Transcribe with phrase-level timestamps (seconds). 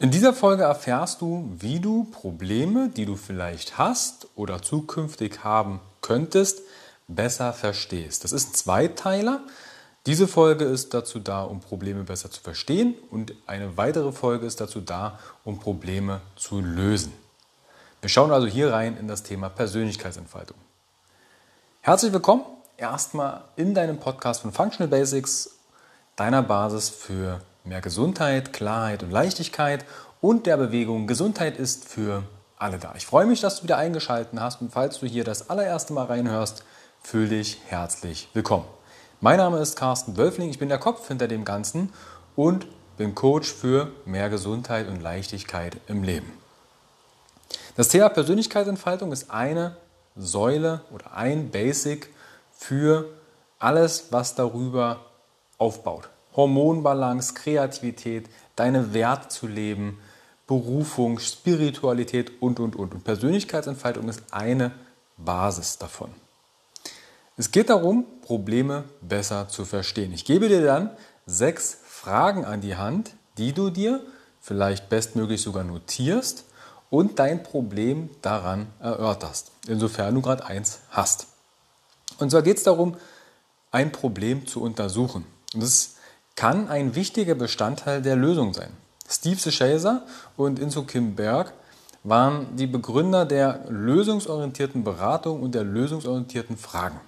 [0.00, 5.80] In dieser Folge erfährst du, wie du Probleme, die du vielleicht hast oder zukünftig haben
[6.00, 6.62] könntest,
[7.06, 8.24] besser verstehst.
[8.24, 9.40] Das ist ein Zweiteiler.
[10.06, 14.60] Diese Folge ist dazu da, um Probleme besser zu verstehen und eine weitere Folge ist
[14.60, 17.12] dazu da, um Probleme zu lösen.
[18.00, 20.56] Wir schauen also hier rein in das Thema Persönlichkeitsentfaltung.
[21.82, 22.44] Herzlich willkommen
[22.76, 25.56] erstmal in deinem Podcast von Functional Basics,
[26.16, 29.86] deiner Basis für mehr Gesundheit, Klarheit und Leichtigkeit
[30.20, 31.06] und der Bewegung.
[31.06, 32.22] Gesundheit ist für
[32.58, 32.92] alle da.
[32.94, 36.04] Ich freue mich, dass du wieder eingeschaltet hast und falls du hier das allererste Mal
[36.04, 36.62] reinhörst,
[37.02, 38.66] fühl dich herzlich willkommen.
[39.22, 41.90] Mein Name ist Carsten Wölfling, ich bin der Kopf hinter dem Ganzen
[42.36, 42.66] und
[42.98, 46.30] bin Coach für mehr Gesundheit und Leichtigkeit im Leben.
[47.76, 49.78] Das Thema Persönlichkeitsentfaltung ist eine
[50.16, 52.10] Säule oder ein Basic
[52.52, 53.08] für
[53.58, 55.06] alles, was darüber
[55.56, 56.10] aufbaut.
[56.36, 59.98] Hormonbalance, Kreativität, deine Werte zu leben,
[60.46, 62.94] Berufung, Spiritualität und, und, und.
[62.94, 64.72] Und Persönlichkeitsentfaltung ist eine
[65.16, 66.10] Basis davon.
[67.36, 70.12] Es geht darum, Probleme besser zu verstehen.
[70.12, 70.90] Ich gebe dir dann
[71.26, 74.00] sechs Fragen an die Hand, die du dir
[74.40, 76.44] vielleicht bestmöglich sogar notierst
[76.90, 81.26] und dein Problem daran erörterst, insofern du gerade eins hast.
[82.18, 82.96] Und zwar geht es darum,
[83.72, 85.26] ein Problem zu untersuchen.
[85.54, 85.93] Und das
[86.36, 88.70] kann ein wichtiger Bestandteil der Lösung sein.
[89.08, 90.04] Steve Schaeser
[90.36, 91.52] und Inso Kim Berg
[92.02, 97.00] waren die Begründer der lösungsorientierten Beratung und der lösungsorientierten Fragen.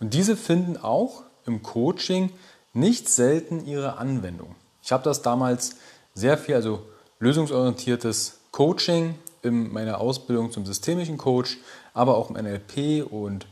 [0.00, 2.30] Und diese finden auch im Coaching
[2.72, 4.54] nicht selten ihre Anwendung.
[4.82, 5.76] Ich habe das damals
[6.14, 6.82] sehr viel, also
[7.20, 11.58] lösungsorientiertes Coaching in meiner Ausbildung zum systemischen Coach,
[11.94, 13.46] aber auch im NLP und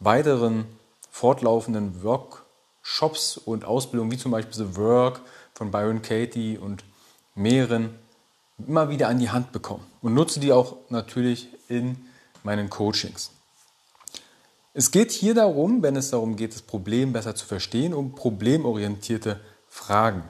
[0.00, 0.66] weiteren
[1.10, 2.44] fortlaufenden Work
[2.92, 5.20] Shops und Ausbildungen, wie zum Beispiel The Work
[5.54, 6.82] von Byron Katie und
[7.36, 7.94] mehreren,
[8.66, 12.04] immer wieder an die Hand bekommen und nutze die auch natürlich in
[12.42, 13.30] meinen Coachings.
[14.74, 19.38] Es geht hier darum, wenn es darum geht, das Problem besser zu verstehen, um problemorientierte
[19.68, 20.24] Fragen.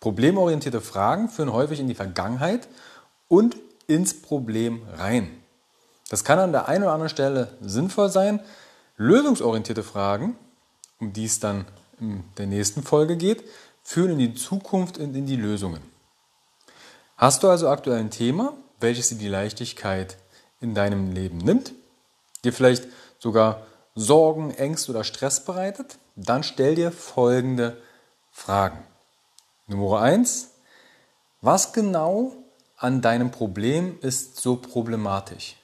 [0.00, 2.66] Problemorientierte Fragen führen häufig in die Vergangenheit
[3.28, 3.56] und
[3.86, 5.30] ins Problem rein.
[6.08, 8.40] Das kann an der einen oder anderen Stelle sinnvoll sein.
[8.96, 10.36] Lösungsorientierte Fragen,
[10.98, 11.66] um die es dann
[12.00, 13.44] in der nächsten Folge geht,
[13.82, 15.82] führen in die Zukunft und in die Lösungen.
[17.16, 20.16] Hast du also aktuell ein Thema, welches dir die Leichtigkeit
[20.60, 21.72] in deinem Leben nimmt,
[22.44, 22.86] dir vielleicht
[23.18, 27.76] sogar Sorgen, Ängste oder Stress bereitet, dann stell dir folgende
[28.30, 28.78] Fragen.
[29.66, 30.50] Nummer eins:
[31.40, 32.32] Was genau
[32.76, 35.56] an deinem Problem ist so problematisch?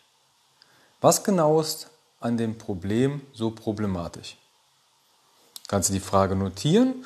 [1.01, 1.89] Was genau ist
[2.21, 4.37] an dem Problem so problematisch?
[5.69, 7.05] Kannst du die Frage notieren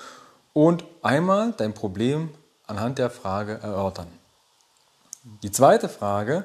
[0.52, 2.30] und einmal dein Problem
[2.66, 4.08] anhand der Frage erörtern.
[5.42, 6.44] Die zweite Frage,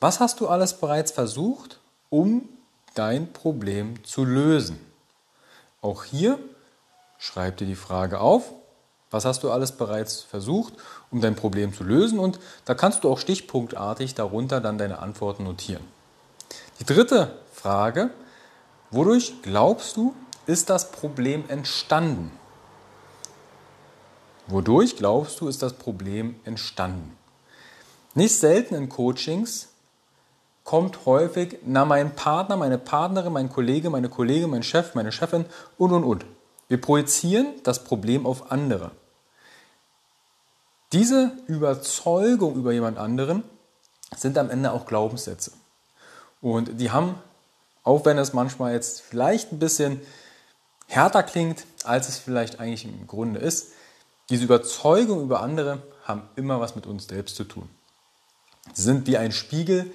[0.00, 2.48] was hast du alles bereits versucht, um
[2.94, 4.78] dein Problem zu lösen?
[5.82, 6.38] Auch hier
[7.18, 8.52] schreib dir die Frage auf,
[9.10, 10.74] was hast du alles bereits versucht,
[11.10, 15.44] um dein Problem zu lösen und da kannst du auch stichpunktartig darunter dann deine Antworten
[15.44, 15.84] notieren.
[16.80, 18.10] Die dritte Frage,
[18.90, 20.14] wodurch glaubst du,
[20.48, 22.32] ist das Problem entstanden?
[24.46, 27.16] Wodurch glaubst du, ist das Problem entstanden?
[28.14, 29.68] Nicht selten in Coachings
[30.64, 35.44] kommt häufig, na, mein Partner, meine Partnerin, mein Kollege, meine Kollegin, mein Chef, meine Chefin
[35.76, 36.24] und, und, und.
[36.66, 38.92] Wir projizieren das Problem auf andere.
[40.92, 43.44] Diese Überzeugung über jemand anderen
[44.16, 45.52] sind am Ende auch Glaubenssätze.
[46.40, 47.16] Und die haben,
[47.82, 50.00] auch wenn es manchmal jetzt vielleicht ein bisschen
[50.88, 53.72] härter klingt, als es vielleicht eigentlich im Grunde ist.
[54.30, 57.68] Diese Überzeugung über andere haben immer was mit uns selbst zu tun.
[58.72, 59.90] Sie sind wie ein Spiegel,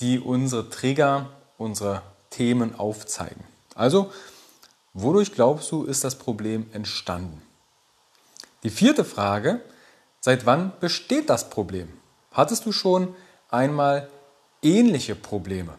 [0.00, 3.44] die unsere Trigger, unsere Themen aufzeigen.
[3.74, 4.12] Also,
[4.94, 7.40] wodurch glaubst du, ist das Problem entstanden?
[8.62, 9.60] Die vierte Frage,
[10.20, 11.88] seit wann besteht das Problem?
[12.32, 13.14] Hattest du schon
[13.50, 14.08] einmal
[14.62, 15.74] ähnliche Probleme?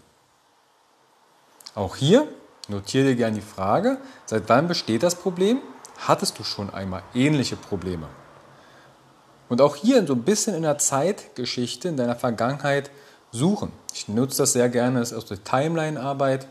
[1.76, 2.28] Auch hier
[2.72, 5.60] Notiere dir gerne die Frage, seit wann besteht das Problem?
[5.98, 8.08] Hattest du schon einmal ähnliche Probleme?
[9.50, 12.90] Und auch hier so ein bisschen in der Zeitgeschichte, in deiner Vergangenheit
[13.32, 13.74] suchen.
[13.94, 16.48] Ich nutze das sehr gerne, das ist aus der Timeline-Arbeit.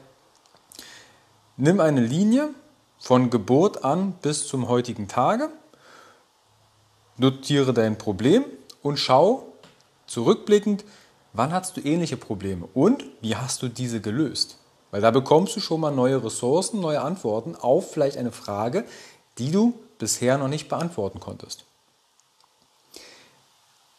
[1.56, 2.50] Nimm eine Linie
[2.98, 5.48] von Geburt an bis zum heutigen Tage,
[7.16, 8.44] notiere dein Problem
[8.82, 9.54] und schau
[10.06, 10.84] zurückblickend,
[11.32, 14.59] wann hast du ähnliche Probleme und wie hast du diese gelöst.
[14.90, 18.84] Weil da bekommst du schon mal neue Ressourcen, neue Antworten auf vielleicht eine Frage,
[19.38, 21.64] die du bisher noch nicht beantworten konntest.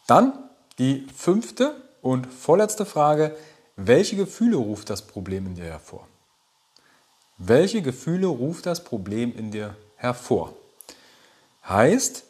[0.06, 0.32] Dann
[0.78, 3.36] die fünfte und vorletzte Frage.
[3.76, 6.06] Welche Gefühle ruft das Problem in dir hervor?
[7.38, 10.54] Welche Gefühle ruft das Problem in dir hervor?
[11.66, 12.24] Heißt,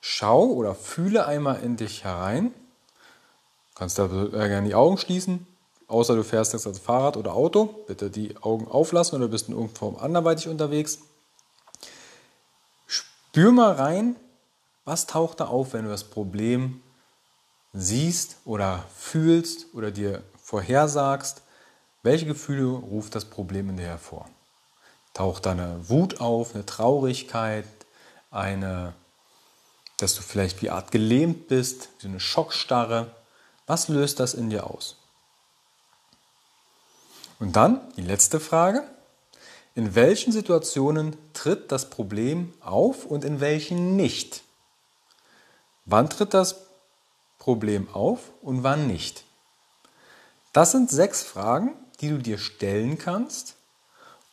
[0.00, 2.46] schau oder fühle einmal in dich herein.
[2.46, 5.46] Du kannst da gerne die Augen schließen,
[5.88, 7.84] außer du fährst jetzt als Fahrrad oder Auto.
[7.86, 10.98] Bitte die Augen auflassen oder bist in irgendeiner Form anderweitig unterwegs.
[12.86, 14.16] Spür mal rein,
[14.84, 16.82] was taucht da auf, wenn du das Problem
[17.72, 21.42] siehst oder fühlst oder dir vorhersagst.
[22.02, 24.28] Welche Gefühle ruft das Problem in dir hervor?
[25.14, 27.66] Taucht da eine Wut auf, eine Traurigkeit,
[28.30, 28.94] eine,
[29.98, 33.10] dass du vielleicht wie Art gelähmt bist, so eine Schockstarre.
[33.66, 34.97] Was löst das in dir aus?
[37.38, 38.82] Und dann die letzte Frage.
[39.74, 44.42] In welchen Situationen tritt das Problem auf und in welchen nicht?
[45.84, 46.66] Wann tritt das
[47.38, 49.24] Problem auf und wann nicht?
[50.52, 53.54] Das sind sechs Fragen, die du dir stellen kannst,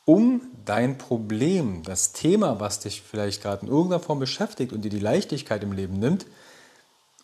[0.05, 4.89] um dein Problem, das Thema, was dich vielleicht gerade in irgendeiner Form beschäftigt und dir
[4.89, 6.25] die Leichtigkeit im Leben nimmt,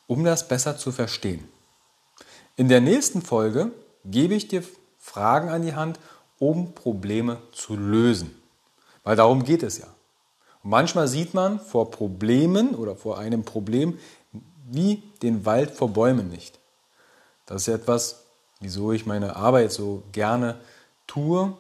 [0.08, 1.48] um das besser zu verstehen.
[2.56, 3.72] In der nächsten Folge
[4.06, 4.64] gebe ich dir
[5.02, 6.00] Fragen an die Hand,
[6.40, 8.34] um Probleme zu lösen.
[9.04, 9.88] Weil darum geht es ja.
[10.64, 13.98] Und manchmal sieht man vor Problemen oder vor einem Problem
[14.70, 16.60] wie den Wald vor Bäumen nicht.
[17.46, 18.24] Das ist etwas,
[18.60, 20.60] wieso ich meine Arbeit so gerne
[21.08, 21.54] tue,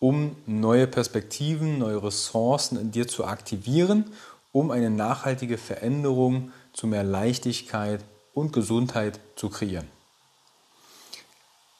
[0.00, 4.12] um neue Perspektiven, neue Ressourcen in dir zu aktivieren,
[4.52, 8.04] um eine nachhaltige Veränderung zu mehr Leichtigkeit
[8.34, 9.88] und Gesundheit zu kreieren.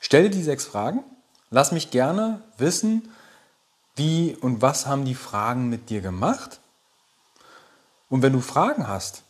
[0.00, 1.05] Stelle die sechs Fragen.
[1.50, 3.08] Lass mich gerne wissen,
[3.97, 6.61] wie und was haben die Fragen mit dir gemacht.
[8.08, 9.25] Und wenn du Fragen hast